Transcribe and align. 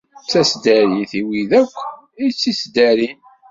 D 0.23 0.25
taseddarit 0.31 1.11
i 1.19 1.21
wid 1.27 1.51
akk 1.61 1.75
i 2.25 2.27
t-ittdarin. 2.39 3.19